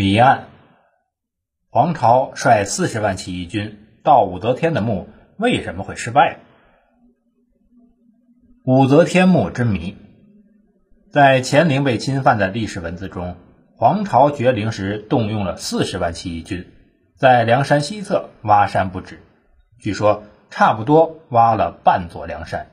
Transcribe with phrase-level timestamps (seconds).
[0.00, 0.46] 谜案：
[1.68, 6.38] 黄巢率四十万起义军盗武则天的墓，为什么会失败？
[8.64, 9.98] 武则天墓之谜，
[11.12, 13.36] 在乾陵被侵犯的历史文字中，
[13.76, 16.72] 黄巢绝陵时动用了四十万起义军，
[17.18, 19.20] 在梁山西侧挖山不止，
[19.78, 22.68] 据说差不多挖了半座梁山，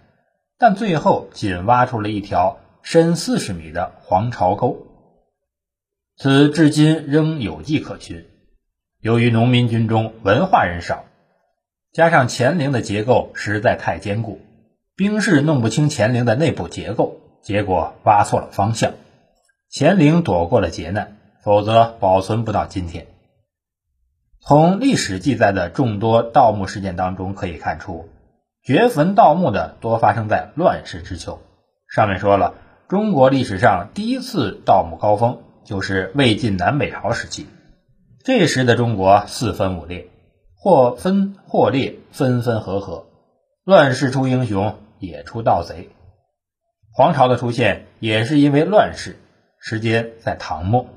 [0.57, 4.86] 但最后仅挖出了一条深四十米的黄巢沟。
[6.19, 8.25] 此至今仍有迹可循。
[8.99, 11.03] 由于农民军中文化人少，
[11.93, 14.41] 加上乾陵的结构实在太坚固，
[14.95, 18.93] 兵士弄不清乾陵的内部结构，结果挖错了方向，
[19.71, 23.05] 乾陵躲过了劫难，否则保存不到今天。
[24.41, 28.09] 从历史记载的众多盗墓事件当中可以看出，
[28.63, 31.39] 掘坟盗墓的多发生在乱世之秋。
[31.87, 32.55] 上面说了，
[32.87, 35.43] 中国历史上第一次盗墓高峰。
[35.67, 37.45] 就是魏晋南北朝时期，
[38.23, 40.07] 这时的中国四分五裂，
[40.55, 43.05] 或分或裂，分分合合，
[43.65, 45.89] 乱世出英雄，也出盗贼。
[46.93, 49.17] 黄巢的出现也是因为乱世，
[49.59, 50.87] 时间在唐末。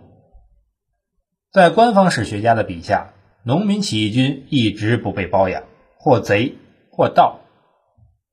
[1.51, 5.65] 在官方史学家的笔下，农民起义军一直不被包养，
[5.97, 6.55] 或贼
[6.93, 7.41] 或盗。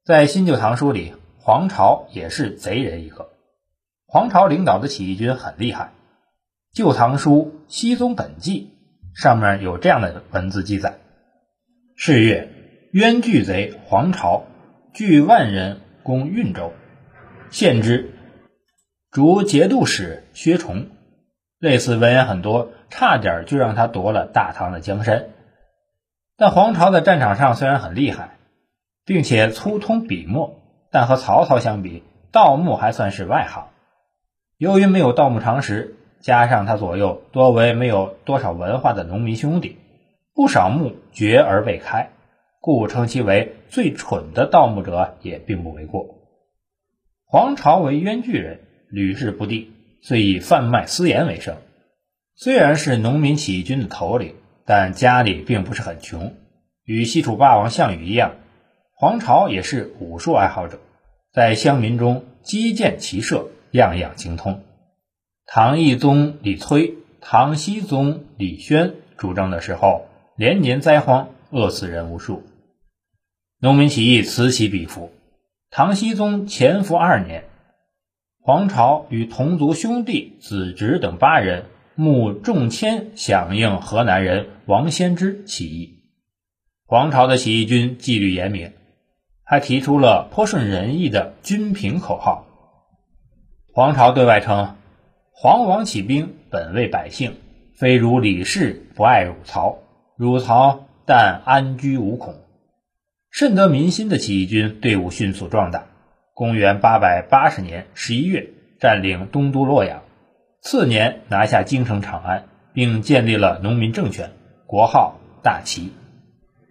[0.05, 3.29] 在新旧唐书里，黄巢也是贼人一个。
[4.05, 5.85] 黄巢领导的起义军很厉害。
[6.77, 8.71] 《旧唐书·西宗本纪》
[9.19, 10.99] 上面有这样的文字记载：
[11.95, 12.51] 是月，
[12.91, 14.45] 冤巨贼黄巢
[14.93, 16.73] 聚万人攻运州，
[17.49, 18.11] 献之，
[19.09, 20.89] 逐节度使薛崇。
[21.57, 25.29] 类似文言很多，差点就让他夺了大唐的江山。
[26.35, 28.37] 但黄巢在战场上虽然很厉害，
[29.03, 30.61] 并且粗通笔墨，
[30.91, 33.69] 但和曹操相比，盗墓还算是外行。
[34.59, 35.95] 由于没有盗墓常识。
[36.27, 39.77] 加上他左右多为没有多少文化的农民兄弟，
[40.33, 42.09] 不少墓绝而未开，
[42.59, 46.05] 故称其为最蠢的盗墓者也并不为过。
[47.23, 49.71] 黄巢为冤巨人，屡试不第，
[50.01, 51.55] 遂以贩卖私盐为生。
[52.35, 54.35] 虽然是农民起义军的头领，
[54.65, 56.33] 但家里并不是很穷。
[56.83, 58.33] 与西楚霸王项羽一样，
[58.93, 60.77] 黄巢也是武术爱好者，
[61.31, 64.63] 在乡民中击剑骑射，样样精通。
[65.49, 72.43] 唐懿宗李昶、唐僖宗李轩主政的时候，连年灾荒，饿死人无数，
[73.61, 75.13] 农民起义此起彼伏。
[75.69, 77.45] 唐僖宗乾伏二年，
[78.41, 81.63] 黄巢与同族兄弟子侄等八人
[81.95, 86.03] 募众千响应河南人王先之起义。
[86.85, 88.73] 黄巢的起义军纪律严明，
[89.43, 92.45] 还提出了颇顺仁义的均平口号。
[93.71, 94.75] 黄巢对外称。
[95.39, 97.35] 黄王起兵，本为百姓，
[97.75, 99.77] 非如李氏不爱汝曹，
[100.15, 102.33] 汝曹但安居无恐。
[103.29, 105.85] 甚得民心的起义军队伍迅速壮大。
[106.33, 108.49] 公元八百八十年十一月，
[108.79, 110.01] 占领东都洛阳，
[110.59, 114.31] 次年拿下京城长安，并建立了农民政权，
[114.65, 115.91] 国号大齐。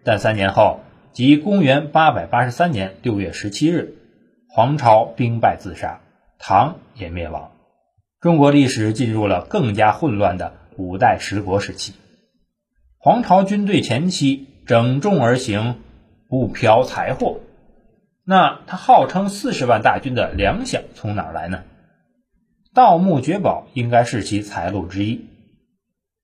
[0.03, 0.81] 但三年后，
[1.12, 3.94] 即公元八百八十三年六月十七日，
[4.48, 6.00] 黄巢兵败自杀，
[6.41, 7.53] 唐也灭亡。
[8.26, 11.92] 中国历史进入了更加混乱的五代十国时期。
[12.98, 15.76] 黄巢军队前期整众而行，
[16.28, 17.38] 不剽财货。
[18.25, 21.62] 那他号称四十万大军的粮饷从哪儿来呢？
[22.75, 25.26] 盗墓掘宝应该是其财路之一。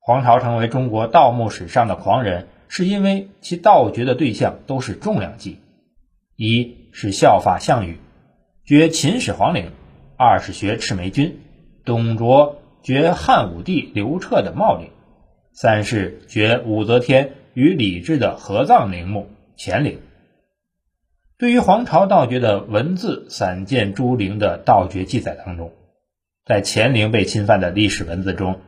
[0.00, 5.60] 黄巢成为中国盗墓史上的狂人，是因为其盗掘的对象都是重量级：
[6.34, 8.00] 一是效法项羽，
[8.64, 9.66] 掘秦始皇陵；
[10.16, 11.38] 二是学赤眉军。
[11.84, 14.90] 董卓掘汉武帝刘彻的茂陵，
[15.52, 19.98] 三是掘武则天与李治的合葬陵墓乾陵。
[21.38, 25.72] 对于黄巢盗掘的文字散见诸陵的盗掘记载当中，
[26.44, 28.60] 在乾陵被侵犯的历史文字中，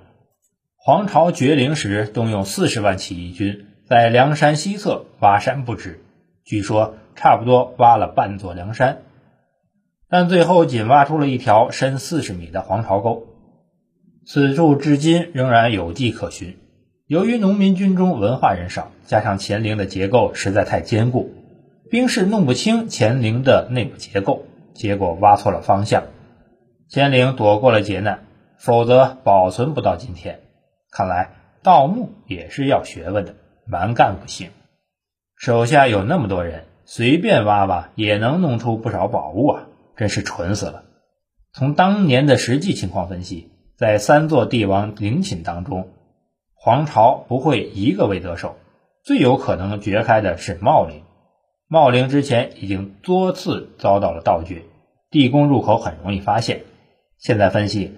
[0.76, 6.00] 黄巢掘陵时动用四十万起义军在梁山西侧挖山不止，
[6.44, 9.02] 据说差不多挖了半座梁山。
[10.14, 13.26] 但最后仅挖出了一条深四十米的黄巢沟，
[14.24, 16.56] 此处至今仍然有迹可循。
[17.08, 21.32] 由于农民军中文化人少，加上乾陵的结构实在太坚固，
[21.90, 26.04] 兵士弄不清乾陵的内部结构，结果挖错了方向，
[26.88, 28.20] 乾陵躲过了劫难，
[28.56, 30.42] 否则保存不到今天。
[30.92, 31.30] 看来
[31.64, 33.34] 盗墓也是要学问的，
[33.66, 34.50] 蛮干不行。
[35.36, 39.66] 手下有那么多人，随便挖挖也能弄出不少宝物啊！
[39.96, 40.84] 真是蠢死了！
[41.52, 45.88] 从当年的实际情况分析，在三座帝王陵寝当中，
[46.54, 48.56] 皇朝不会一个未得手，
[49.04, 51.02] 最有可能掘开的是茂陵。
[51.68, 54.62] 茂陵之前已经多次遭到了盗掘，
[55.10, 56.62] 地宫入口很容易发现。
[57.18, 57.92] 现在分析，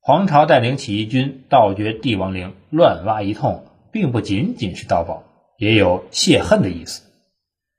[0.00, 5.24] 皇朝带领起义军盗掘帝王陵，乱挖一通，并不仅仅是盗宝，
[5.58, 7.02] 也有泄恨的意思，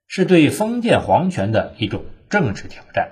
[0.08, 3.12] 是对封建皇权的一种政治挑战。